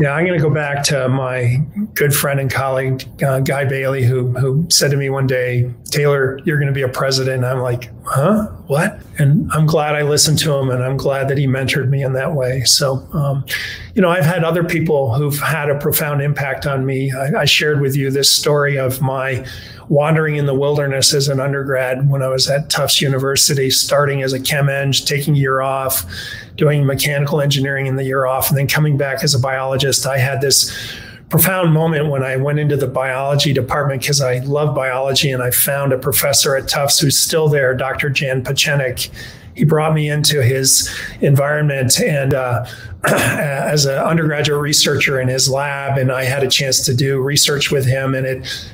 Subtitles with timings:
[0.00, 4.04] Yeah, I'm going to go back to my good friend and colleague, uh, Guy Bailey,
[4.04, 7.44] who, who said to me one day, Taylor, you're going to be a president.
[7.44, 8.46] I'm like, huh?
[8.66, 9.00] What?
[9.18, 12.12] And I'm glad I listened to him and I'm glad that he mentored me in
[12.14, 12.62] that way.
[12.64, 13.44] So, um,
[13.94, 17.12] you know, I've had other people who've had a profound impact on me.
[17.12, 19.44] I, I shared with you this story of my
[19.88, 24.32] wandering in the wilderness as an undergrad when I was at Tufts University, starting as
[24.32, 26.04] a chem eng, taking a year off,
[26.56, 30.06] doing mechanical engineering in the year off, and then coming back as a biologist.
[30.06, 30.72] I had this
[31.32, 35.50] profound moment when I went into the biology department because I love biology and I
[35.50, 38.10] found a professor at Tufts who's still there, Dr.
[38.10, 39.08] Jan Pechenik.
[39.54, 40.90] He brought me into his
[41.22, 42.66] environment and uh,
[43.04, 47.70] as an undergraduate researcher in his lab, and I had a chance to do research
[47.70, 48.70] with him, and it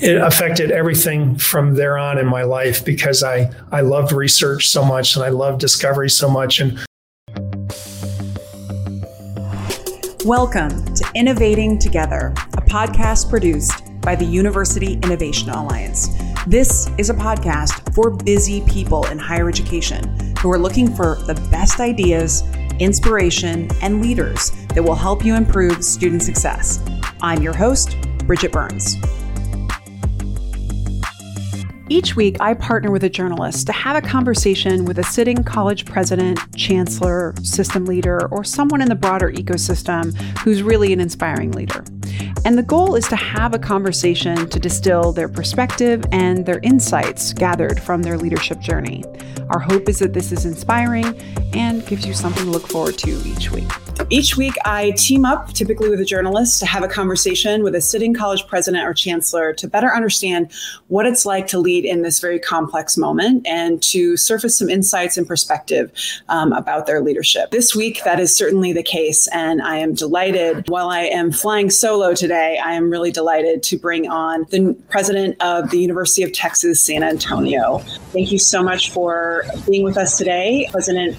[0.00, 4.84] it affected everything from there on in my life because I, I loved research so
[4.84, 6.58] much and I loved discovery so much.
[6.58, 6.84] And
[10.24, 16.10] Welcome to Innovating Together, a podcast produced by the University Innovation Alliance.
[16.46, 21.34] This is a podcast for busy people in higher education who are looking for the
[21.50, 22.44] best ideas,
[22.78, 26.80] inspiration, and leaders that will help you improve student success.
[27.20, 28.98] I'm your host, Bridget Burns.
[31.92, 35.84] Each week, I partner with a journalist to have a conversation with a sitting college
[35.84, 41.84] president, chancellor, system leader, or someone in the broader ecosystem who's really an inspiring leader.
[42.46, 47.34] And the goal is to have a conversation to distill their perspective and their insights
[47.34, 49.04] gathered from their leadership journey.
[49.50, 51.14] Our hope is that this is inspiring
[51.52, 53.70] and gives you something to look forward to each week.
[54.10, 57.80] Each week, I team up, typically with a journalist, to have a conversation with a
[57.80, 60.52] sitting college president or chancellor to better understand
[60.88, 65.16] what it's like to lead in this very complex moment and to surface some insights
[65.16, 65.90] and perspective
[66.28, 67.50] um, about their leadership.
[67.50, 70.68] This week, that is certainly the case, and I am delighted.
[70.68, 75.40] While I am flying solo today, I am really delighted to bring on the president
[75.40, 77.78] of the University of Texas, San Antonio.
[78.12, 81.16] Thank you so much for being with us today, President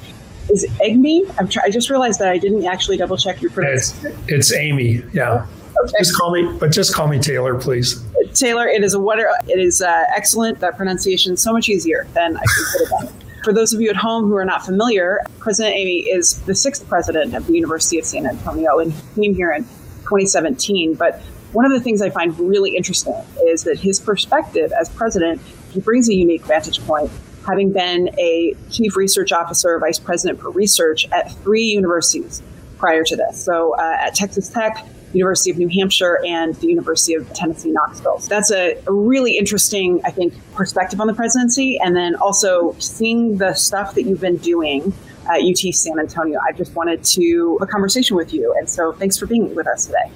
[0.49, 1.33] is Egme?
[1.39, 4.17] I'm try- I just realized that I didn't actually double check your pronunciation.
[4.27, 5.13] It's, it's Eighmy.
[5.13, 5.45] Yeah.
[5.83, 5.93] Okay.
[5.99, 8.03] Just call me, but just call me Taylor, please.
[8.33, 9.27] Taylor, it is a wonder.
[9.47, 10.59] It is uh, excellent.
[10.59, 13.19] That pronunciation is so much easier than I could have done.
[13.43, 16.87] For those of you at home who are not familiar, President Eighmy is the sixth
[16.87, 19.63] president of the University of San Antonio and came here in
[20.03, 20.93] 2017.
[20.93, 21.19] But
[21.51, 23.15] one of the things I find really interesting
[23.47, 27.11] is that his perspective as president, he brings a unique vantage point
[27.45, 32.41] having been a chief research officer, vice president for research at three universities
[32.77, 33.43] prior to this.
[33.43, 38.19] So uh, at Texas Tech, University of New Hampshire, and the University of Tennessee, Knoxville.
[38.19, 41.79] So that's a, a, really interesting, I think, perspective on the presidency.
[41.79, 44.91] And then also seeing the stuff that you've been doing
[45.29, 46.39] at UT San Antonio.
[46.47, 48.53] I just wanted to have a conversation with you.
[48.57, 50.11] And so thanks for being with us today.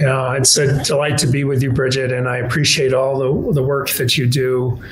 [0.00, 3.62] Yeah, it's a delight to be with you, Bridget, and I appreciate all the, the
[3.62, 4.82] work that you do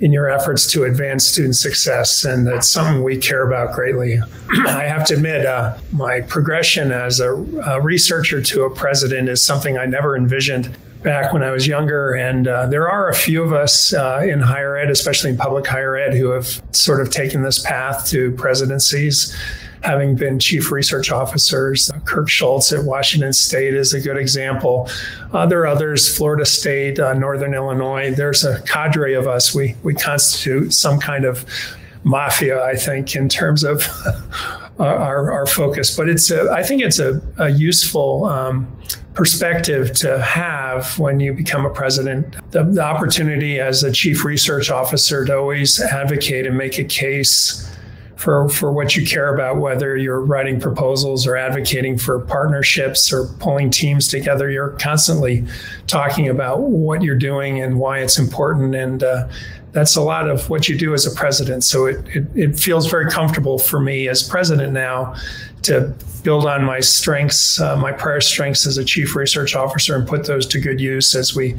[0.00, 4.20] in your efforts to advance student success, and that's something we care about greatly.
[4.66, 9.42] I have to admit, uh, my progression as a, a, researcher to a president is
[9.42, 12.14] something I never envisioned back when I was younger.
[12.14, 15.66] And uh, there are a few of us uh, in higher ed, especially in public
[15.66, 19.34] higher ed, who have sort of taken this path to presidencies
[19.82, 21.90] having been chief research officers.
[22.04, 24.88] Kirk Schultz at Washington State is a good example.
[25.32, 28.14] Uh, there are others, Florida State, uh, Northern Illinois.
[28.14, 29.54] There's a cadre of us.
[29.54, 31.44] We, we constitute some kind of
[32.04, 33.82] mafia, I think, in terms of
[34.78, 35.96] our, our focus.
[35.96, 38.70] But it's a, I think it's a, a useful um,
[39.14, 42.36] perspective to have when you become a president.
[42.52, 47.75] The, the opportunity as a chief research officer to always advocate and make a case
[48.16, 53.28] for, for what you care about, whether you're writing proposals or advocating for partnerships or
[53.38, 54.50] pulling teams together.
[54.50, 55.44] You're constantly
[55.86, 58.74] talking about what you're doing and why it's important.
[58.74, 59.28] And uh,
[59.72, 61.62] that's a lot of what you do as a president.
[61.62, 65.14] So it, it, it, feels very comfortable for me as president now
[65.62, 70.08] to build on my strengths, uh, my prior strengths as a chief research officer, and
[70.08, 71.54] put those to good use as we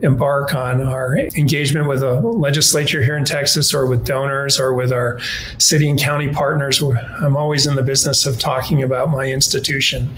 [0.00, 4.92] embark on our engagement with the legislature here in Texas or with donors or with
[4.92, 5.20] our
[5.58, 6.82] city and county partners.
[6.82, 10.10] I'm always in the business of talking about my institution.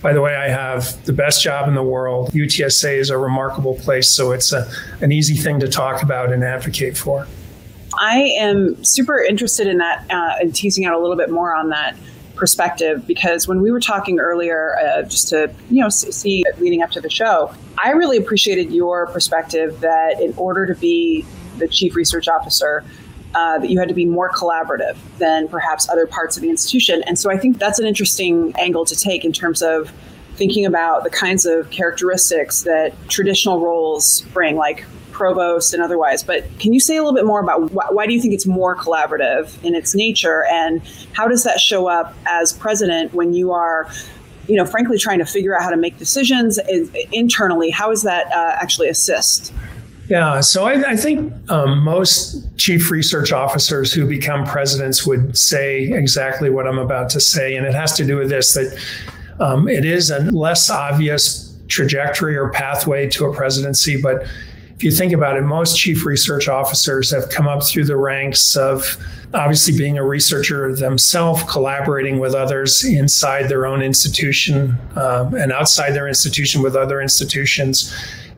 [0.00, 2.30] By the way, I have the best job in the world.
[2.32, 4.70] UTSA is a remarkable place, so it's a,
[5.00, 7.26] an easy thing to talk about and advocate for.
[7.98, 11.70] I am super interested in that uh, and teasing out a little bit more on
[11.70, 11.96] that
[12.34, 16.90] perspective because when we were talking earlier, uh, just to you know see leading up
[16.92, 17.52] to the show,
[17.82, 21.24] I really appreciated your perspective that in order to be
[21.58, 22.84] the chief research officer,
[23.34, 27.02] uh, that you had to be more collaborative than perhaps other parts of the institution.
[27.06, 29.92] And so I think that's an interesting angle to take in terms of
[30.36, 34.84] thinking about the kinds of characteristics that traditional roles bring, like
[35.14, 36.22] provost and otherwise.
[36.22, 38.44] But can you say a little bit more about wh- why do you think it's
[38.44, 40.82] more collaborative in its nature, and
[41.12, 43.88] how does that show up as president when you are,
[44.48, 46.58] you know, frankly trying to figure out how to make decisions
[47.12, 47.70] internally?
[47.70, 49.54] How does that uh, actually assist?
[50.08, 55.84] Yeah, so I, I think um, most chief research officers who become presidents would say
[55.84, 58.78] exactly what I'm about to say, and it has to do with this that
[59.40, 64.26] um, it is a less obvious trajectory or pathway to a presidency, but
[64.84, 68.96] you think about it, most chief research officers have come up through the ranks of
[69.32, 75.92] obviously being a researcher themselves, collaborating with others inside their own institution uh, and outside
[75.92, 77.92] their institution with other institutions.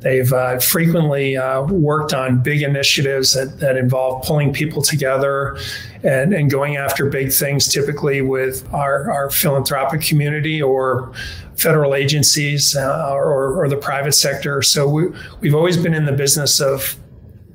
[0.06, 5.58] They've uh, frequently uh, worked on big initiatives that, that involve pulling people together
[6.04, 11.12] and, and going after big things, typically with our, our philanthropic community or
[11.56, 14.62] federal agencies uh, or, or the private sector.
[14.62, 15.08] So we,
[15.40, 16.94] we've always been in the business of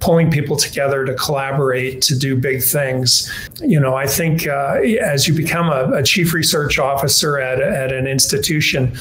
[0.02, 3.32] pulling people together to collaborate to do big things.
[3.62, 7.94] You know, I think uh, as you become a, a, chief research officer at, at
[7.94, 8.98] an institution,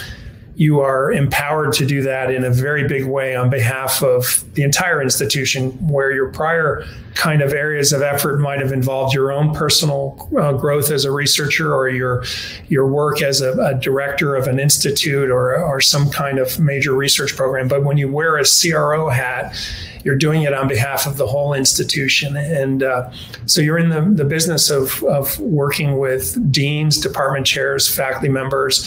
[0.60, 4.62] you are empowered to do that in a very big way on behalf of the
[4.62, 6.84] entire institution, where your prior
[7.14, 11.10] kind of areas of effort might have involved your own personal uh, growth as a
[11.10, 12.24] researcher or your
[12.68, 16.92] your work as a, a, director of an institute or, or some kind of major
[16.92, 17.66] research program.
[17.66, 19.56] But when you wear a CRO hat,
[20.04, 22.36] you're doing it on behalf of the whole institution.
[22.36, 23.10] And uh,
[23.46, 28.86] so you're in the, the business of, of working with deans, department chairs, faculty members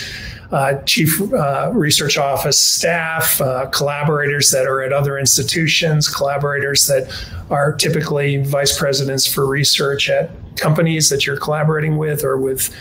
[0.54, 7.12] uh, chief uh, research office staff, uh, collaborators that are at other institutions, collaborators that
[7.50, 12.72] are typically vice presidents for research at companies that you're collaborating with or with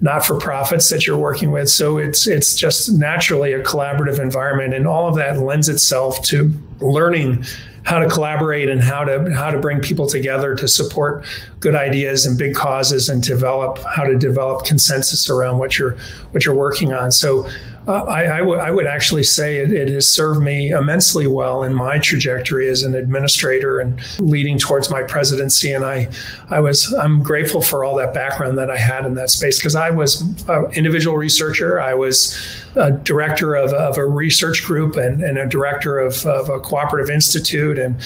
[0.00, 1.68] not for profits that you're working with.
[1.68, 6.52] So it's it's just naturally a collaborative environment, and all of that lends itself to
[6.78, 7.44] learning
[7.88, 11.24] how to collaborate and how to how to bring people together to support
[11.60, 15.96] good ideas and big causes and develop how to develop consensus around what you're
[16.32, 17.10] what you're working on.
[17.10, 17.48] So
[17.88, 21.62] uh, I, I, w- I would actually say it, it, has served me immensely well
[21.62, 25.72] in my trajectory as an administrator and leading towards my presidency.
[25.72, 26.10] And I,
[26.50, 29.74] I was I'm grateful for all that background that I had in that space because
[29.74, 31.80] I was an individual researcher.
[31.80, 32.36] I was
[32.74, 37.10] a director of, of a research group and, and a director of, of a cooperative
[37.10, 37.96] institute and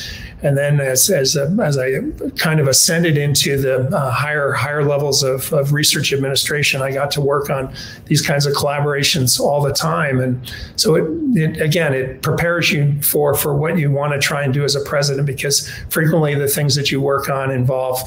[0.42, 2.00] and then as as, a, as I
[2.36, 7.10] kind of ascended into the uh, higher higher levels of, of research administration, I got
[7.12, 7.72] to work on
[8.06, 11.04] these kinds of collaborations all the time, and so it,
[11.36, 14.74] it again it prepares you for for what you want to try and do as
[14.74, 18.00] a president because frequently the things that you work on involve.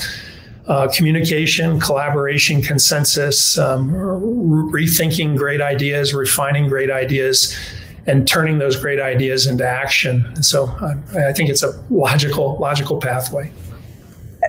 [0.68, 7.56] Uh, communication, collaboration, consensus, um, rethinking great ideas, refining great ideas,
[8.08, 10.26] and turning those great ideas into action.
[10.34, 13.52] And so I, I think it's a logical logical pathway.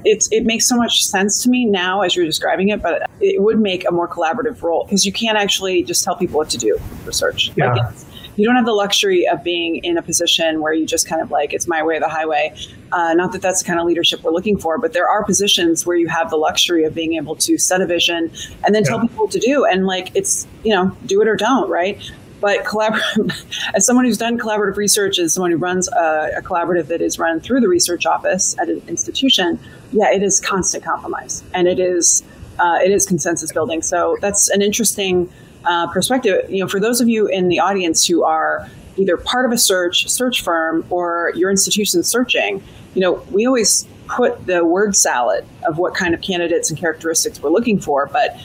[0.05, 3.43] It's, it makes so much sense to me now as you're describing it, but it
[3.43, 6.59] would make a more collaborative role because you can't actually just tell people what to
[6.59, 7.51] do research.
[7.57, 7.75] Yeah.
[7.75, 7.95] Like
[8.37, 11.31] you don't have the luxury of being in a position where you just kind of
[11.31, 12.55] like it's my way or the highway.
[12.93, 15.87] Uh, not that that's the kind of leadership we're looking for, but there are positions
[15.87, 18.31] where you have the luxury of being able to set a vision
[18.65, 18.91] and then yeah.
[18.91, 21.99] tell people what to do, and like it's you know do it or don't, right?
[22.41, 23.33] But collabor-
[23.75, 27.19] as someone who's done collaborative research, as someone who runs a, a, collaborative that is
[27.19, 29.59] run through the research office at an institution,
[29.93, 32.23] yeah, it is constant compromise, and it is
[32.59, 33.83] uh, it is consensus building.
[33.83, 35.31] So that's an interesting
[35.65, 36.51] uh, perspective.
[36.51, 39.59] You know, for those of you in the audience who are either part of a
[39.59, 42.63] search search firm or your institution searching,
[42.95, 47.43] you know, we always put the word salad of what kind of candidates and characteristics
[47.43, 48.37] we're looking for, but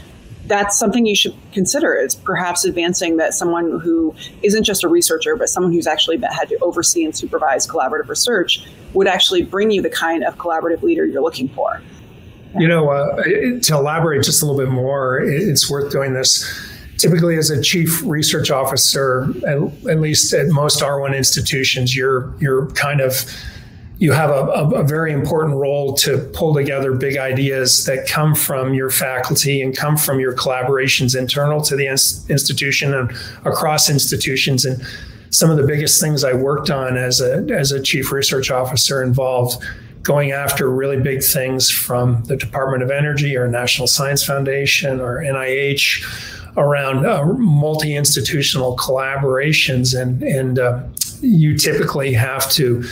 [0.48, 5.36] that's something you should consider is perhaps advancing that someone who isn't just a researcher
[5.36, 9.82] but someone who's actually had to oversee and supervise collaborative research would actually bring you
[9.82, 11.82] the kind of collaborative leader you're looking for.
[12.58, 16.46] You know uh, to elaborate just a little bit more it's worth doing this.
[16.98, 19.58] Typically as a chief research officer at,
[19.90, 23.26] at least at most r1 institutions you're you're kind of
[24.02, 28.34] you have a, a, a, very important role to pull together big ideas that come
[28.34, 33.12] from your faculty and come from your collaborations internal to the ins- institution and
[33.46, 34.66] across institutions.
[34.66, 34.84] And
[35.30, 39.04] some of the biggest things I worked on as a, as a chief research officer
[39.04, 39.64] involved
[40.02, 45.22] going after really big things from the Department of Energy or National Science Foundation or
[45.22, 46.04] NIH
[46.58, 50.82] around uh, multi-institutional collaborations and and uh,
[51.22, 52.84] you typically have to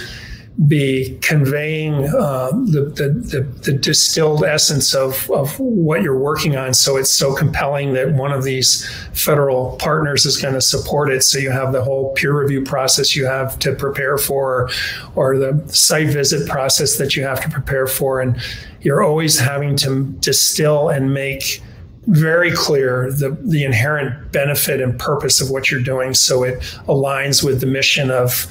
[0.67, 6.73] be conveying uh, the, the, the, the, distilled essence of, of what you're working on.
[6.73, 11.23] So it's so compelling that one of these federal partners is going to support it.
[11.23, 14.69] So you have the whole peer review process you have to prepare for,
[15.15, 18.19] or the site visit process that you have to prepare for.
[18.19, 18.35] And
[18.81, 21.61] you're always having to distill and make
[22.07, 27.43] very clear the, the inherent benefit and purpose of what you're doing so it aligns
[27.43, 28.47] with the mission of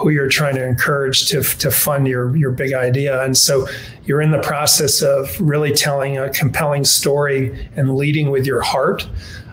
[0.00, 3.22] who you're trying to encourage to, to fund your, your big idea.
[3.22, 3.66] And so
[4.04, 9.08] you're in the process of really telling a compelling story and leading with your heart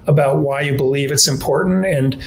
[0.07, 1.85] about why you believe it's important.
[1.85, 2.21] And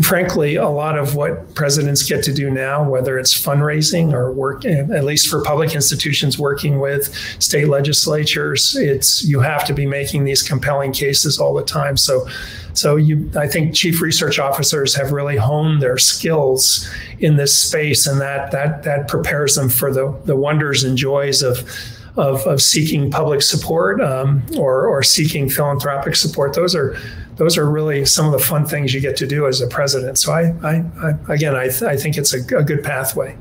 [0.00, 4.64] frankly, a lot of what presidents get to do now, whether it's fundraising or work,
[4.64, 10.24] at least for public institutions working with state legislatures, it's you have to be making
[10.24, 11.98] these compelling cases all the time.
[11.98, 12.26] So,
[12.72, 18.06] so you, I think chief research officers have really honed their skills in this space,
[18.06, 21.68] and that that that prepares them for the the wonders and joys of
[22.16, 26.54] of, of seeking public support um, or, or seeking philanthropic support.
[26.54, 26.96] Those are
[27.36, 30.18] those are really some of the fun things you get to do as a president.
[30.18, 33.36] So I, I, I again, I, th- I think it's a, a good pathway.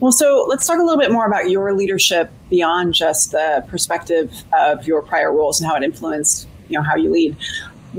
[0.00, 4.42] Well, so let's talk a little bit more about your leadership beyond just the perspective
[4.52, 7.36] of your prior roles and how it influenced, you know, how you lead.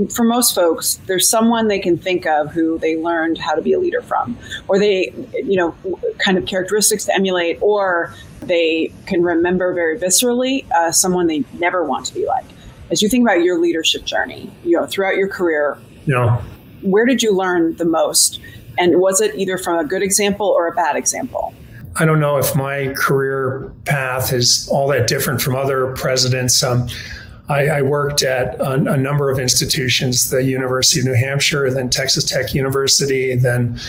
[0.10, 3.74] For most folks, there's someone they can think of who they learned how to be
[3.74, 5.76] a leader from, or they, you know,
[6.18, 11.86] kind of characteristics to emulate, or they can remember very viscerally uh, someone they never
[11.86, 12.46] want to be like
[12.92, 16.42] as you think about your leadership journey, you know, throughout your career, yeah.
[16.82, 18.40] where did you learn the most?
[18.78, 21.54] And was it either from a good example or a bad example?
[21.96, 26.64] I don't know if my career path is all that different from other presidents.
[26.64, 26.88] Um,
[27.50, 31.90] I, I, worked at a, a, number of institutions, the University of New Hampshire, then
[31.90, 33.80] Texas Tech University, then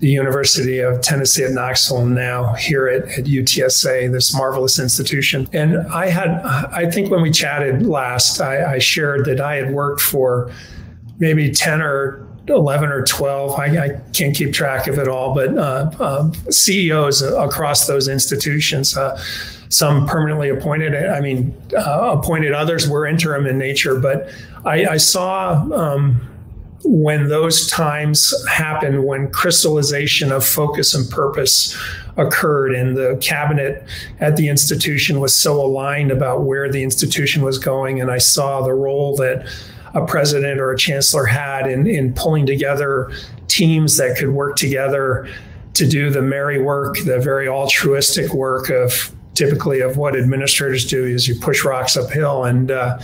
[0.00, 5.48] the University of Tennessee at Knoxville, and now here at, at UTSA, this marvelous institution.
[5.52, 9.72] And I had, I think when we chatted last, I, I shared that I had
[9.72, 10.52] worked for
[11.18, 15.56] maybe 10 or 11 or 12, I, I, can't keep track of it all, but
[15.56, 18.96] uh, uh, CEOs across those institutions.
[18.96, 19.20] Uh,
[19.68, 24.30] some permanently appointed, I mean, uh, appointed others were interim in nature, but
[24.64, 26.20] I, I saw um,
[26.88, 31.76] when those times happened, when crystallization of focus and purpose
[32.16, 33.84] occurred, and the cabinet
[34.20, 38.62] at the institution was so aligned about where the institution was going, and I saw
[38.62, 39.48] the role that
[39.94, 43.10] a president or a chancellor had in, in pulling together
[43.48, 45.28] teams that could work together
[45.74, 51.04] to do the merry work, the very altruistic work of typically of what administrators do
[51.04, 52.44] is you push rocks uphill.
[52.44, 52.98] And uh,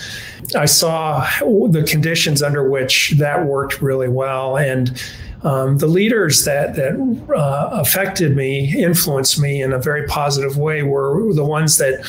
[0.56, 4.56] I saw the conditions under which that worked really well.
[4.56, 5.00] And
[5.44, 6.94] um, the leaders that that
[7.36, 12.04] uh, affected me, influenced me in a very positive way, were the ones that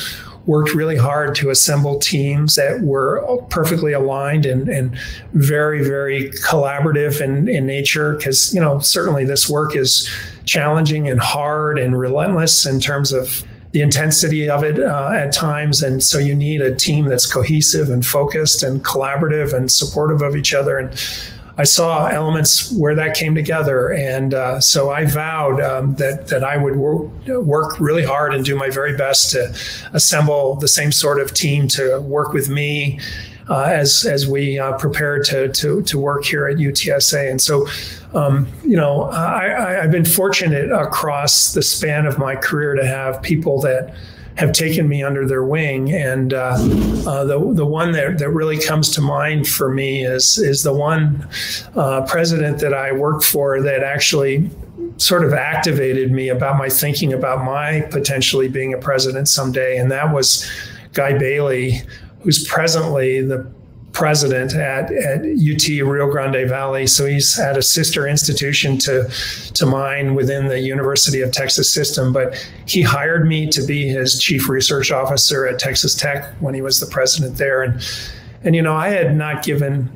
[0.46, 4.96] worked really hard to assemble teams that were perfectly aligned and, and
[5.32, 8.14] very, very collaborative in, in nature.
[8.16, 10.08] Because, you know, certainly this work is
[10.44, 13.42] challenging and hard and relentless in terms of
[13.74, 15.82] the intensity of it uh, at times.
[15.82, 20.36] And so you need a team that's cohesive and focused and collaborative and supportive of
[20.36, 20.78] each other.
[20.78, 20.90] And
[21.58, 26.42] I saw elements where that came together, and uh, so I vowed um, that that
[26.42, 29.54] I would wor- work really hard and do my very best to
[29.92, 32.98] assemble the same sort of team to work with me
[33.48, 37.30] uh, as as we uh, prepare to, to to work here at UTSA.
[37.30, 37.68] And so,
[38.14, 43.20] um, you know, I, I've been fortunate across the span of my career to have
[43.22, 43.94] people that
[44.36, 45.92] have taken me under their wing.
[45.92, 46.56] And uh,
[47.06, 50.72] uh, the the one that, that really comes to mind for me is is the
[50.72, 51.28] one
[51.76, 54.50] uh, president that I worked for that actually
[54.96, 59.90] sort of activated me about my thinking about my potentially being a president someday, and
[59.90, 60.48] that was
[60.92, 61.80] Guy Bailey,
[62.20, 63.50] who's presently the
[63.94, 66.86] president at, at UT Rio Grande Valley.
[66.86, 69.08] So he's at a sister institution to,
[69.54, 72.12] to mine within the University of Texas system.
[72.12, 72.34] But
[72.66, 76.80] he hired me to be his chief research officer at Texas Tech when he was
[76.80, 77.62] the president there.
[77.62, 77.80] And,
[78.42, 79.88] and you know, I had not given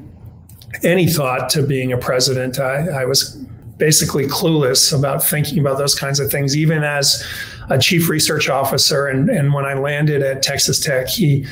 [0.85, 2.61] any thought to being a president.
[2.61, 3.35] I, I was
[3.79, 7.27] basically clueless about thinking about those kinds of things, even as
[7.69, 9.09] a chief research officer.
[9.09, 11.47] And, and when I landed at Texas Tech, he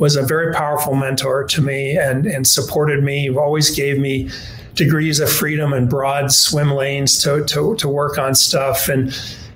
[0.00, 4.30] was a very powerful mentor to me and, and supported me, always gave me
[4.74, 9.14] degrees of freedom and broad swim lanes to, to, to work on stuff and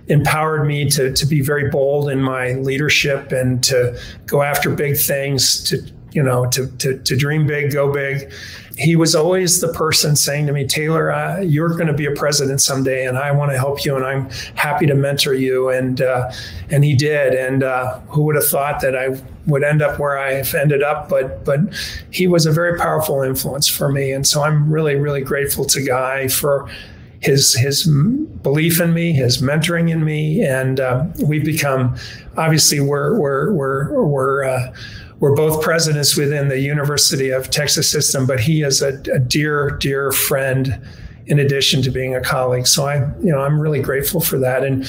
[0.08, 4.98] empowered me to, to be very bold in my leadership and to go after big
[4.98, 5.78] things, to
[6.14, 8.32] you know, to, to, to dream big, go big.
[8.76, 12.12] He was always the person saying to me, Taylor, uh, you're going to be a
[12.12, 15.68] president someday, and I want to help you, and I'm happy to mentor you.
[15.68, 16.32] And uh,
[16.70, 17.34] and he did.
[17.34, 21.08] And uh, who would have thought that I would end up where I've ended up?
[21.08, 21.60] But but
[22.10, 25.84] he was a very powerful influence for me, and so I'm really really grateful to
[25.84, 26.68] Guy for
[27.20, 27.86] his his
[28.42, 31.96] belief in me, his mentoring in me, and uh, we've become
[32.36, 34.74] obviously we're we're we're we're uh,
[35.20, 39.70] we're both presidents within the University of Texas system, but he is a, a, dear
[39.70, 40.80] dear friend.
[41.26, 44.62] In addition to being a colleague, so I, you know, I'm really grateful for that,
[44.62, 44.84] and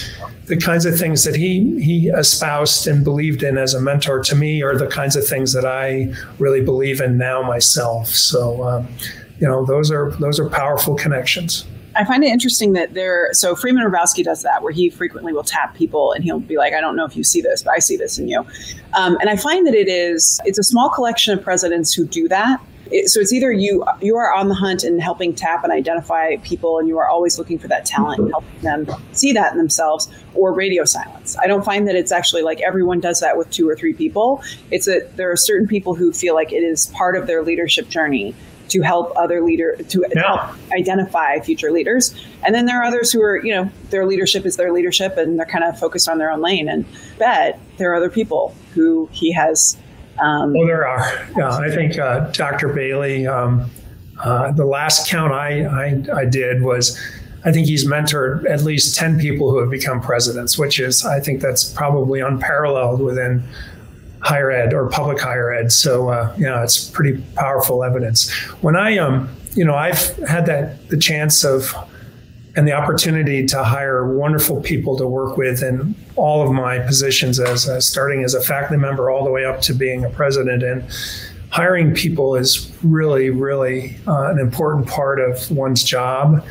[0.48, 4.36] the kinds of things that he he espoused and believed in as a mentor to
[4.36, 8.10] me are the kinds of things that I really believe in now myself.
[8.10, 8.90] So, um,
[9.40, 11.66] you know, those are those are powerful connections.
[11.96, 13.30] I find it interesting that there.
[13.34, 16.74] So Freeman Hrabowski does that, where he frequently will tap people and he'll be like,
[16.74, 18.46] "I don't know if you see this, but I see this in you."
[18.94, 22.28] Um, and I find that it is it's a small collection of presidents who do
[22.28, 22.60] that.
[22.92, 26.36] It, so it's either you you are on the hunt and helping tap and identify
[26.38, 29.58] people, and you are always looking for that talent and helping them see that in
[29.58, 31.36] themselves, or radio silence.
[31.42, 34.44] I don't find that it's actually like everyone does that with two or three people.
[34.70, 37.90] It's that there are certain people who feel like it is part of their leadership
[37.90, 38.36] journey
[38.70, 40.22] to help other leader to yeah.
[40.22, 42.16] help identify future leaders.
[42.44, 45.38] And then there are others who are, you know, their leadership is their leadership and
[45.38, 46.68] they're kind of focused on their own lane.
[46.68, 46.86] And
[47.18, 49.78] bet there are other people who he has.
[50.20, 51.28] Um, oh, there are.
[51.38, 52.70] Yeah, I think uh, Dr.
[52.70, 53.28] Bailey.
[53.28, 53.70] Um,
[54.24, 57.00] uh, the last count I, I I did was.
[57.48, 61.20] I think he's mentored at least 10 people who have become presidents, which is, I
[61.20, 63.44] think that's probably unparalleled within
[64.26, 65.72] higher ed or public higher ed.
[65.72, 68.32] So uh, you know, it's pretty powerful evidence.
[68.62, 71.74] When I um, you know, I've had that the chance of
[72.58, 77.40] and the opportunity to hire wonderful people to work with in all of my positions
[77.40, 80.64] as uh, starting as a faculty member all the way up to being a president
[80.64, 80.84] and
[81.50, 86.46] hiring people is really really uh, an important part of one's job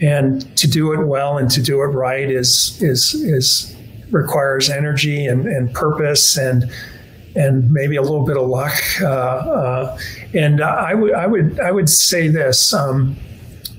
[0.00, 3.74] and to do it well and to do it right is is is
[4.10, 6.70] requires energy and, and purpose and
[7.34, 8.74] and maybe a little bit of luck.
[9.00, 9.98] Uh, uh,
[10.34, 12.72] and I would I would I would say this.
[12.72, 13.16] Um,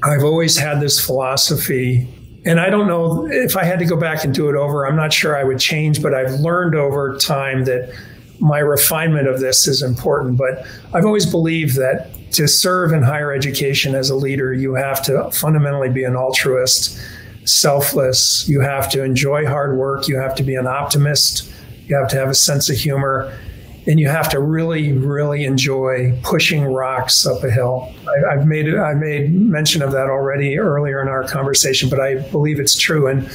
[0.04, 2.08] I've always had this philosophy,
[2.46, 4.86] and I don't know if I had to go back and do it over.
[4.86, 7.94] I'm not sure I would change, but I've learned over time that
[8.40, 10.38] my refinement of this is important.
[10.38, 15.04] But I've always believed that to serve in higher education as a leader, you have
[15.04, 17.00] to fundamentally be an altruist,
[17.46, 18.50] selfless.
[18.50, 20.08] You have to enjoy hard work.
[20.08, 21.50] You have to be an optimist
[21.88, 23.38] you have to have a sense of humor,
[23.86, 27.94] and you have to really, really enjoy pushing rocks up a hill.
[28.30, 32.16] I, have made I made mention of that already earlier in our conversation, but I
[32.30, 33.08] believe it's true.
[33.08, 33.30] And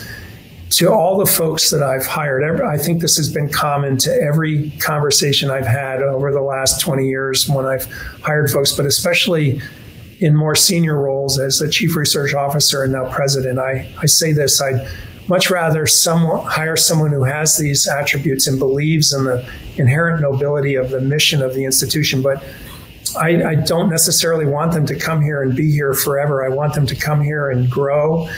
[0.70, 4.70] to all the folks that I've hired, I think this has been common to every
[4.78, 7.84] conversation I've had over the last 20 years when I've
[8.22, 9.60] hired folks, but especially
[10.20, 13.58] in more senior roles as the chief research officer and now president.
[13.58, 14.86] I, I say this, I
[15.28, 20.74] much rather someone hire someone who has these attributes and believes in the inherent nobility
[20.74, 22.22] of the mission of the institution.
[22.22, 22.42] But
[23.16, 26.44] I, I, don't necessarily want them to come here and be here forever.
[26.44, 28.28] I want them to come here and grow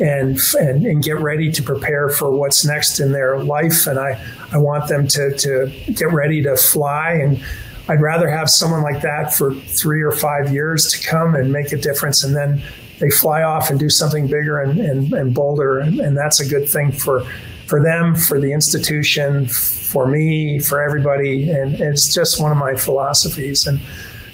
[0.00, 3.86] and, and, and get ready to prepare for what's next in their life.
[3.86, 4.20] And I,
[4.52, 7.12] I want them to, to get ready to fly.
[7.12, 7.42] And
[7.88, 11.72] I'd rather have someone like that for three or five years to come and make
[11.72, 12.62] a difference and then
[13.00, 15.78] they fly off and do something bigger and, and, and bolder.
[15.78, 17.24] And, and that's a good thing for,
[17.66, 21.50] for them, for the institution, for me, for everybody.
[21.50, 23.66] And it's just one of my philosophies.
[23.66, 23.80] And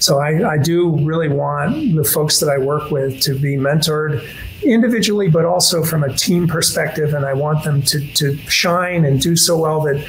[0.01, 4.29] so I, I do really want the folks that I work with to be mentored
[4.63, 7.15] individually, but also from a team perspective.
[7.15, 10.05] And I want them to, to shine and do so well that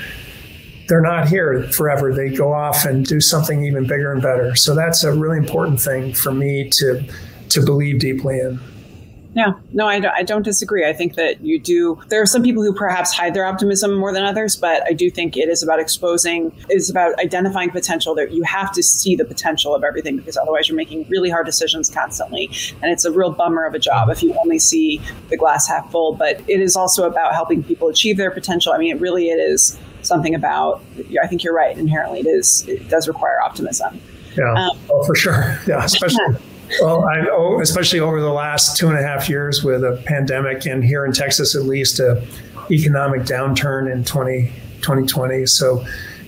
[0.87, 2.13] they're not here forever.
[2.13, 4.55] They go off and do something even bigger and better.
[4.55, 7.03] So that's a really important thing for me to
[7.49, 8.59] to believe deeply in.
[9.37, 10.83] Yeah, no, I don't, I don't disagree.
[10.83, 12.01] I think that you do.
[12.07, 15.11] There are some people who perhaps hide their optimism more than others, but I do
[15.11, 18.15] think it is about exposing, it is about identifying potential.
[18.15, 21.45] That you have to see the potential of everything because otherwise you're making really hard
[21.45, 22.49] decisions constantly,
[22.81, 25.91] and it's a real bummer of a job if you only see the glass half
[25.91, 26.15] full.
[26.15, 28.73] But it is also about helping people achieve their potential.
[28.73, 30.81] I mean, it really it is something about.
[31.21, 31.77] I think you're right.
[31.77, 32.67] Inherently, it is.
[32.67, 34.01] It does require optimism.
[34.35, 35.59] Yeah, um, oh, for sure.
[35.67, 36.37] Yeah, especially.
[36.81, 40.65] Well, I, oh, especially over the last two and a half years with a pandemic,
[40.65, 42.25] and here in Texas, at least, a
[42.69, 44.51] economic downturn in 20,
[44.81, 45.45] 2020.
[45.45, 45.85] So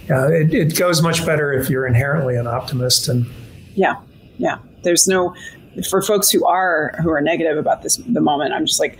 [0.10, 3.08] uh, it, it goes much better if you're inherently an optimist.
[3.08, 3.25] And
[3.75, 3.95] yeah,
[4.38, 5.36] yeah, there's no
[5.89, 8.54] for folks who are who are negative about this the moment.
[8.54, 8.99] I'm just like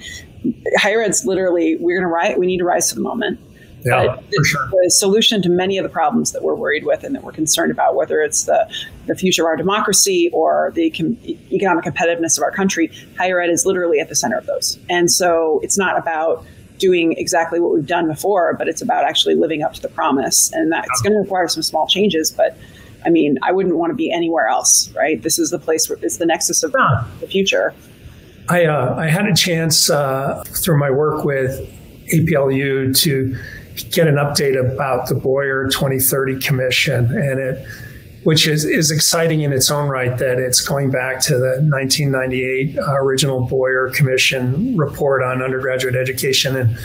[0.78, 2.38] higher ed's literally we're gonna rise.
[2.38, 3.40] We need to rise to the moment.
[3.86, 4.70] Yeah, the, sure.
[4.84, 7.72] the, solution to many of the problems that we're worried with and that we're concerned
[7.72, 8.70] about, whether it's the,
[9.08, 11.18] the future of our democracy or the com-
[11.52, 14.78] economic competitiveness of our country, higher ed is literally at the center of those.
[14.90, 16.46] And so it's not about
[16.78, 20.52] doing exactly what we've done before, but it's about actually living up to the promise.
[20.54, 22.58] And that's going to require some small changes, but
[23.06, 25.22] I mean, I wouldn't want to be anywhere else, right?
[25.22, 27.06] This is the place where it's the nexus of yeah.
[27.22, 27.74] the future.
[28.50, 31.60] I, uh, I had a chance uh, through my work with
[32.08, 33.38] APLU to
[33.92, 37.68] get an update about the Boyer 2030 Commission, and it,
[38.24, 42.78] which is, is exciting in its own right that it's going back to the 1998
[42.78, 46.56] uh, original Boyer Commission report on undergraduate education.
[46.56, 46.78] And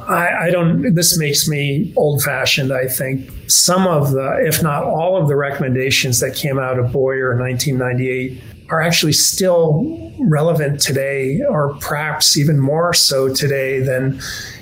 [0.00, 3.30] I, I don't, this makes me old fashioned, I think.
[3.48, 7.38] Some of the, if not all of the recommendations that came out of Boyer in
[7.38, 8.42] 1998
[8.72, 14.18] are actually still relevant today, or perhaps even more so today than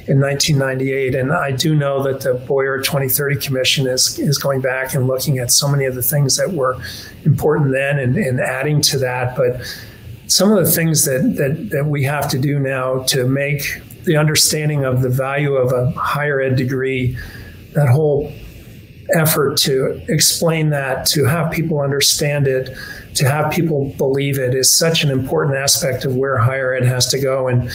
[0.09, 1.15] in 1998.
[1.15, 5.39] And I do know that the Boyer 2030 Commission is, is going back and looking
[5.39, 6.77] at so many of the things that were
[7.25, 9.37] important then and, and adding to that.
[9.37, 9.61] But
[10.27, 14.17] some of the things that, that, that we have to do now to make the
[14.17, 17.17] understanding of the value of a higher ed degree,
[17.75, 18.33] that whole
[19.15, 22.77] effort to explain that, to have people understand it,
[23.15, 27.07] to have people believe it is such an important aspect of where higher ed has
[27.09, 27.49] to go.
[27.49, 27.71] And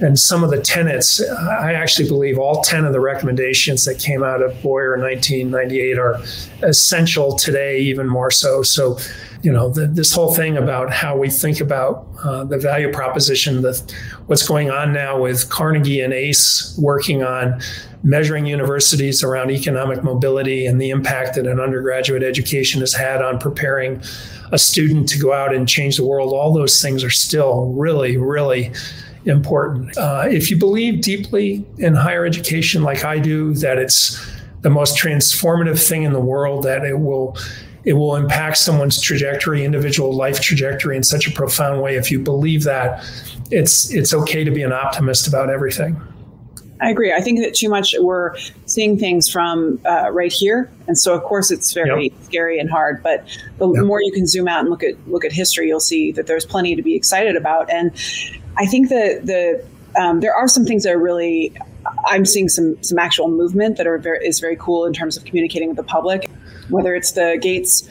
[0.00, 4.22] and some of the tenets, I actually believe all 10 of the recommendations that came
[4.22, 6.18] out of Boyer in 1998 are
[6.62, 8.62] essential today, even more so.
[8.62, 8.98] So,
[9.42, 13.60] you know, the, this whole thing about how we think about uh, the value proposition,
[13.60, 13.94] the,
[14.26, 17.60] what's going on now with Carnegie and ACE working on
[18.02, 23.38] measuring universities around economic mobility and the impact that an undergraduate education has had on
[23.38, 24.02] preparing
[24.52, 28.16] a student to go out and change the world, all those things are still really,
[28.16, 28.72] really
[29.26, 29.96] important.
[29.98, 34.18] Uh, if you believe deeply in higher education, like I do, that it's
[34.62, 37.36] the most transformative thing in the world, that it will
[37.82, 41.96] it will impact someone's trajectory, individual life trajectory in such a profound way.
[41.96, 43.02] If you believe that,
[43.50, 46.00] it's it's okay to be an optimist about everything.
[46.80, 47.12] I agree.
[47.12, 51.22] I think that too much we're seeing things from uh, right here, and so of
[51.22, 52.12] course it's very yep.
[52.22, 53.02] scary and hard.
[53.02, 53.24] But
[53.58, 53.84] the yep.
[53.84, 56.46] more you can zoom out and look at look at history, you'll see that there's
[56.46, 57.70] plenty to be excited about.
[57.70, 57.92] And
[58.56, 59.64] I think that the
[60.00, 61.52] um, there are some things that are really
[62.06, 65.24] I'm seeing some some actual movement that are very is very cool in terms of
[65.24, 66.30] communicating with the public,
[66.68, 67.88] whether it's the Gates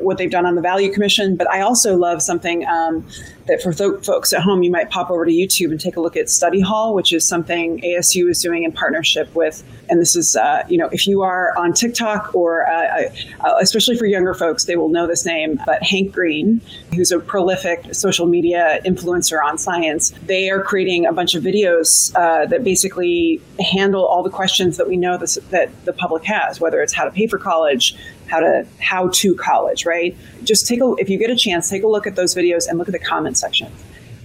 [0.00, 1.36] what they've done on the Value Commission.
[1.36, 3.06] But I also love something um,
[3.46, 6.00] that for th- folks at home, you might pop over to YouTube and take a
[6.00, 9.64] look at Study Hall, which is something ASU is doing in partnership with.
[9.88, 13.08] And this is, uh, you know, if you are on TikTok or uh,
[13.40, 15.58] uh, especially for younger folks, they will know this name.
[15.66, 16.60] But Hank Green,
[16.94, 22.14] who's a prolific social media influencer on science, they are creating a bunch of videos
[22.14, 26.60] uh, that basically handle all the questions that we know this, that the public has,
[26.60, 27.96] whether it's how to pay for college,
[28.28, 30.16] how to how to college, right?
[30.44, 32.78] Just take a if you get a chance, take a look at those videos and
[32.78, 33.72] look at the comment section.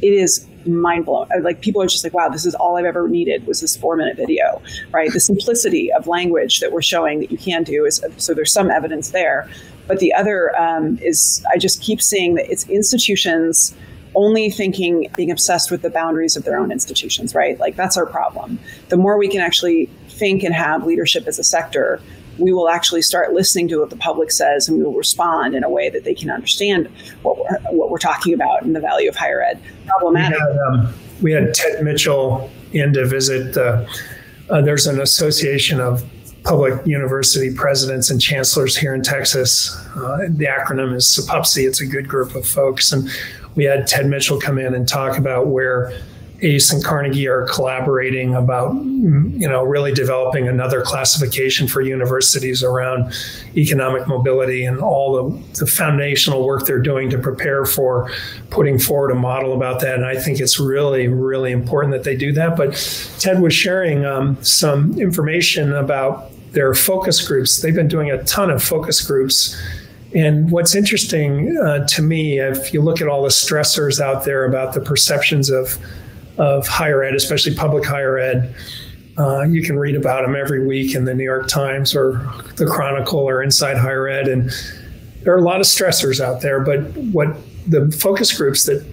[0.02, 1.30] It is mind blowing.
[1.42, 3.96] Like people are just like, wow, this is all I've ever needed was this four
[3.96, 4.62] minute video,
[4.92, 5.12] right?
[5.12, 8.70] The simplicity of language that we're showing that you can do is so there's some
[8.70, 9.50] evidence there.
[9.88, 13.76] But the other um, is I just keep seeing that it's institutions
[14.16, 17.60] only thinking, being obsessed with the boundaries of their own institutions, right?
[17.60, 18.60] Like that's our problem.
[18.90, 22.00] The more we can actually think and have leadership as a sector,
[22.38, 25.64] we will actually start listening to what the public says and we will respond in
[25.64, 26.90] a way that they can understand
[27.22, 29.60] what we're, what we're talking about and the value of higher ed.
[29.86, 30.40] Problematic.
[30.40, 33.56] We had, um, we had Ted Mitchell in to visit.
[33.56, 33.86] Uh,
[34.50, 36.04] uh, there's an association of
[36.44, 39.76] public university presidents and chancellors here in Texas.
[39.96, 41.68] Uh, the acronym is CPUPC.
[41.68, 42.92] It's a good group of folks.
[42.92, 43.10] And
[43.56, 45.94] we had Ted Mitchell come in and talk about where
[46.44, 53.14] ACE and Carnegie are collaborating about, you know, really developing another classification for universities around
[53.56, 58.12] economic mobility and all the, the foundational work they're doing to prepare for
[58.50, 59.96] putting forward a model about that.
[59.96, 62.58] And I think it's really, really important that they do that.
[62.58, 62.74] But
[63.20, 67.62] Ted was sharing um, some information about their focus groups.
[67.62, 69.60] They've been doing a ton of focus groups.
[70.14, 74.46] And what's interesting uh, to me, if you look at all the stressors out there
[74.46, 75.80] about the perceptions of
[76.38, 78.56] of higher ed, especially public higher ed.
[79.18, 82.14] Uh, you can read about them every week in the New York Times or
[82.56, 84.28] the Chronicle or Inside Higher Ed.
[84.28, 84.52] And
[85.22, 86.60] there are a lot of stressors out there.
[86.62, 88.84] But what the focus groups that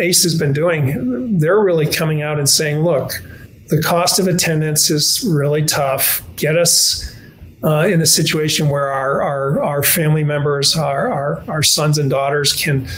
[0.00, 3.22] ACE has been doing, they're really coming out and saying, look,
[3.66, 6.22] the cost of attendance is really tough.
[6.36, 7.14] Get us
[7.62, 12.08] uh, in a situation where our, our, our family members, our, our, our sons and
[12.08, 12.88] daughters can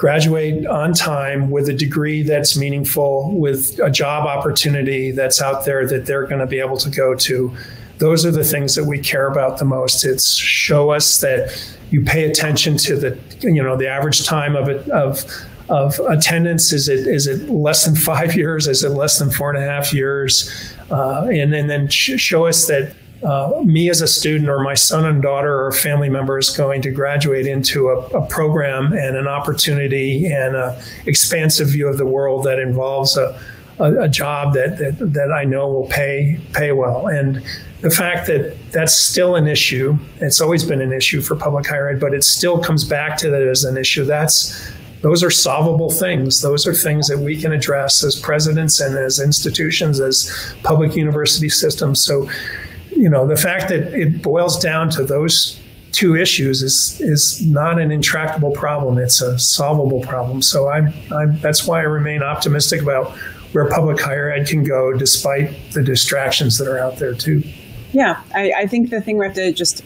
[0.00, 5.86] graduate on time with a degree that's meaningful, with a job opportunity that's out there
[5.86, 7.54] that they're going to be able to go to.
[7.98, 10.06] Those are the things that we care about the most.
[10.06, 11.54] It's show us that
[11.90, 15.22] you pay attention to the, you know, the average time of it of
[15.68, 16.72] of attendance?
[16.72, 18.68] Is it is it less than five years?
[18.68, 20.50] Is it less than four and a half years?
[20.90, 25.04] Uh, and, and then show us that uh, me as a student or my son
[25.04, 29.28] and daughter or family member is going to graduate into a, a program and an
[29.28, 33.38] opportunity and an expansive view of the world that involves a,
[33.78, 37.08] a, a job that, that, that I know will pay pay well.
[37.08, 37.42] And
[37.80, 41.88] the fact that that's still an issue, it's always been an issue for public higher
[41.88, 44.04] ed, but it still comes back to that as an issue.
[44.04, 46.42] That's those are solvable things.
[46.42, 51.48] Those are things that we can address as presidents and as institutions, as public university
[51.48, 52.04] systems.
[52.04, 52.28] So,
[53.00, 55.58] you know, the fact that it boils down to those
[55.92, 58.98] two issues is is not an intractable problem.
[58.98, 60.42] It's a solvable problem.
[60.42, 63.16] So I'm, I'm that's why I remain optimistic about
[63.52, 67.42] where public higher ed can go, despite the distractions that are out there too.
[67.92, 69.82] Yeah, I, I think the thing we have to just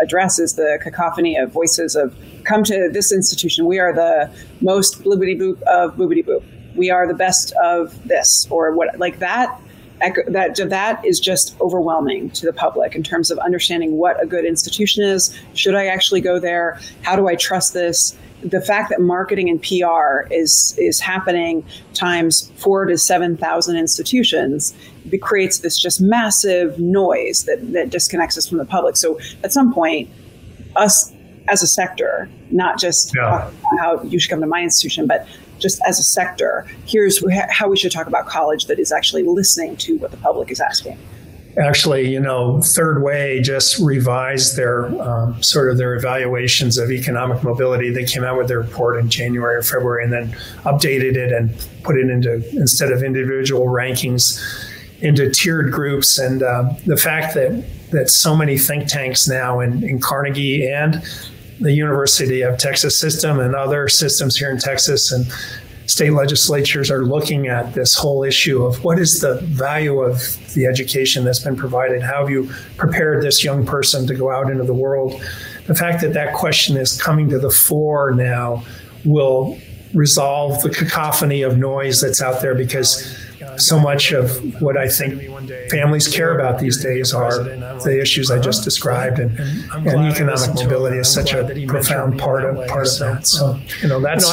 [0.00, 2.14] address is the cacophony of voices of
[2.44, 3.66] come to this institution.
[3.66, 6.44] We are the most blibbity boop of boobity boop.
[6.76, 9.60] We are the best of this or what like that.
[10.00, 14.44] That that is just overwhelming to the public in terms of understanding what a good
[14.44, 15.36] institution is.
[15.54, 16.78] Should I actually go there?
[17.02, 18.16] How do I trust this?
[18.40, 24.74] the fact that marketing and PR is is happening times four to seven thousand institutions
[25.20, 28.96] creates this just massive noise that that disconnects us from the public.
[28.96, 30.10] So at some point,
[30.76, 31.12] us
[31.48, 33.50] as a sector, not just yeah.
[33.78, 35.26] how you should come to my institution, but
[35.58, 39.76] just as a sector, here's how we should talk about college that is actually listening
[39.76, 40.98] to what the public is asking
[41.58, 47.42] actually, you know, Third Way just revised their um, sort of their evaluations of economic
[47.42, 47.90] mobility.
[47.90, 50.28] They came out with their report in January or February, and then
[50.64, 51.50] updated it and
[51.82, 54.42] put it into instead of individual rankings
[55.00, 56.18] into tiered groups.
[56.18, 61.02] And uh, the fact that that so many think tanks now in, in Carnegie and
[61.60, 65.26] the University of Texas system and other systems here in Texas and
[65.86, 70.18] state legislatures are looking at this whole issue of what is the value of
[70.54, 72.02] the education that's been provided?
[72.02, 75.20] How have you prepared this young person to go out into the world?
[75.66, 78.64] The fact that that question is coming to the fore now
[79.04, 79.58] will
[79.94, 83.16] resolve the cacophony of noise that's out there because
[83.58, 85.22] so much of what I think
[85.70, 90.98] families care about these days are the issues I just described, and, and economic mobility
[90.98, 93.26] is such a profound part of part of that.
[93.26, 94.26] So you know that's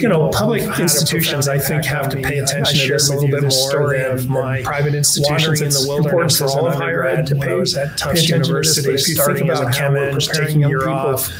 [0.00, 3.54] you know public institutions I think have to pay attention to this a little bit
[3.54, 5.60] more than private institutions.
[5.60, 8.78] It's important for all of higher ed to pay attention to this.
[8.78, 11.30] If you think about ed, taking a year off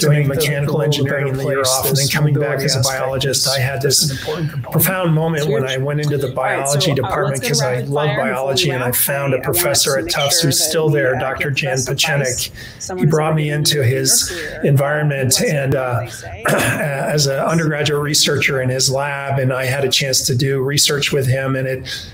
[0.00, 3.58] doing mechanical engineering in the year off and then coming back as a biologist, I
[3.58, 4.22] had this
[4.70, 8.82] profound moment when I went into the biology uh, department because I love biology and
[8.82, 11.50] I found a professor at Tufts who's still there, Dr.
[11.50, 12.98] Jan Pechenik.
[12.98, 14.30] He brought me into his
[14.64, 16.06] environment and uh,
[16.48, 21.12] as an undergraduate researcher in his lab, and I had a chance to do research
[21.12, 22.10] with him, and it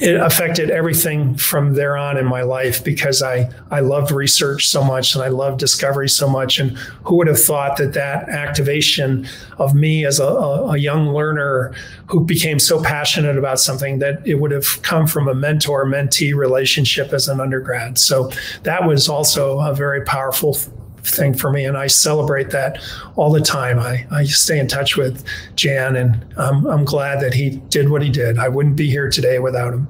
[0.00, 4.84] it affected everything from there on in my life because I, I loved research so
[4.84, 6.60] much and I loved discovery so much.
[6.60, 9.26] And who would have thought that that activation
[9.58, 11.74] of me as a, a, young learner
[12.06, 16.32] who became so passionate about something that it would have come from a mentor mentee
[16.32, 17.98] relationship as an undergrad.
[17.98, 18.30] So
[18.62, 20.56] that was also a very powerful
[21.14, 22.82] thing for me, and I celebrate that
[23.16, 23.78] all the time.
[23.78, 25.24] I, I stay in touch with
[25.56, 28.38] Jan, and I'm, I'm glad that he did what he did.
[28.38, 29.88] I wouldn't be here today without him.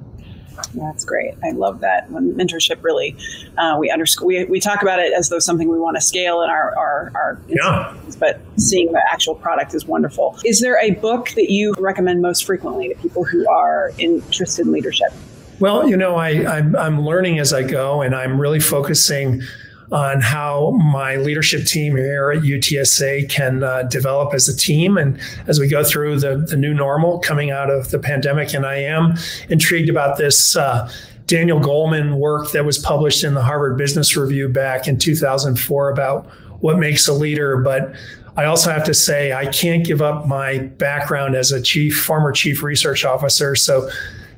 [0.74, 1.34] That's great.
[1.44, 2.10] I love that.
[2.10, 3.16] When mentorship really,
[3.56, 6.42] uh, we underscore, we, we talk about it as though something we want to scale
[6.42, 7.96] in our, our, our yeah.
[8.18, 10.36] but seeing the actual product is wonderful.
[10.44, 14.72] Is there a book that you recommend most frequently to people who are interested in
[14.72, 15.12] leadership?
[15.60, 19.42] Well, you know, I, I'm, I'm learning as I go, and I'm really focusing
[19.90, 24.98] on how my leadership team here at UTSA can uh, develop as a team.
[24.98, 28.66] And as we go through the, the new normal coming out of the pandemic, and
[28.66, 29.14] I am
[29.48, 30.56] intrigued about this.
[30.56, 30.90] Uh,
[31.26, 36.24] Daniel Goleman work that was published in the Harvard Business Review back in 2004 about
[36.60, 37.58] what makes a leader.
[37.58, 37.94] But
[38.38, 42.32] I also have to say, I can't give up my background as a chief, former
[42.32, 43.54] chief research officer.
[43.54, 43.90] So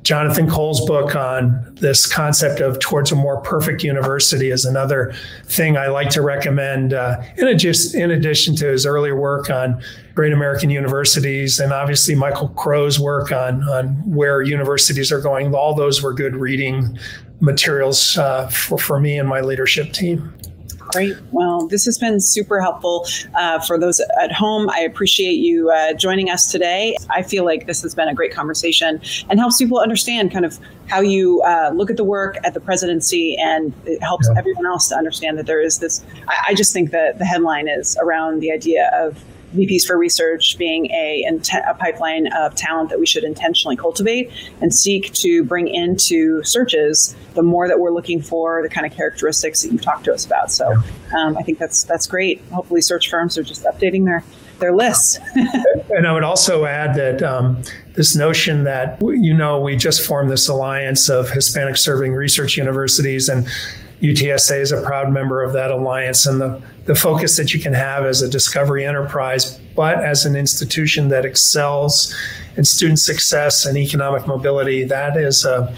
[0.03, 5.13] Jonathan Cole's book on this concept of towards a more perfect university is another
[5.45, 6.93] thing I like to recommend.
[6.93, 9.81] Uh, in, in addition to his earlier work on
[10.15, 15.75] great American universities, and obviously Michael Crow's work on on where universities are going, all
[15.75, 16.97] those were good reading
[17.39, 20.33] materials uh, for for me and my leadership team.
[20.91, 21.15] Great.
[21.31, 24.69] Well, this has been super helpful uh, for those at home.
[24.69, 26.95] I appreciate you uh, joining us today.
[27.09, 30.59] I feel like this has been a great conversation and helps people understand kind of
[30.87, 34.37] how you uh, look at the work at the presidency, and it helps yeah.
[34.37, 36.03] everyone else to understand that there is this.
[36.27, 39.23] I, I just think that the headline is around the idea of
[39.55, 41.25] VPs for research being a,
[41.67, 47.15] a, pipeline of talent that we should intentionally cultivate and seek to bring into searches
[47.33, 50.25] the more that we're looking for the kind of characteristics that you've talked to us
[50.25, 50.51] about.
[50.51, 50.73] So
[51.15, 52.41] um, I think that's that's great.
[52.51, 54.23] Hopefully, search firms are just updating their
[54.61, 55.19] their lists.
[55.89, 57.61] and I would also add that um,
[57.95, 63.27] this notion that you know we just formed this alliance of Hispanic serving research universities
[63.27, 63.47] and
[64.01, 67.73] UTSA is a proud member of that alliance and the, the focus that you can
[67.73, 72.13] have as a discovery enterprise, but as an institution that excels
[72.57, 74.83] in student success and economic mobility.
[74.83, 75.73] That is a,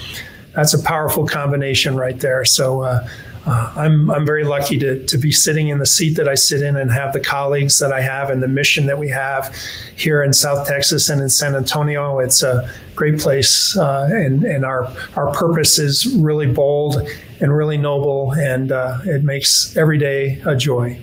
[0.54, 2.46] that's a powerful combination right there.
[2.46, 3.08] So uh,
[3.46, 6.62] uh, I'm, I'm very lucky to, to be sitting in the seat that I sit
[6.62, 9.54] in and have the colleagues that I have and the mission that we have
[9.98, 12.20] here in South Texas and in San Antonio.
[12.20, 17.06] It's a great place, uh, and, and our, our purpose is really bold
[17.44, 20.98] and really noble, and uh, it makes every day a joy.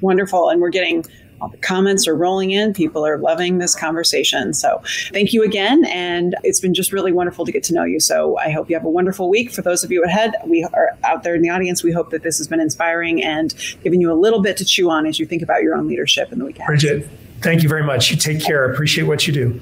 [0.00, 0.48] Wonderful.
[0.50, 1.04] And we're getting
[1.40, 2.74] all the comments are rolling in.
[2.74, 4.52] People are loving this conversation.
[4.52, 5.86] So thank you again.
[5.86, 7.98] And it's been just really wonderful to get to know you.
[7.98, 9.50] So I hope you have a wonderful week.
[9.52, 11.82] For those of you ahead, we are out there in the audience.
[11.82, 14.90] We hope that this has been inspiring and giving you a little bit to chew
[14.90, 16.66] on as you think about your own leadership in the week ahead.
[16.66, 17.08] Bridget,
[17.40, 18.10] thank you very much.
[18.10, 18.68] You take care.
[18.68, 19.60] I appreciate what you do.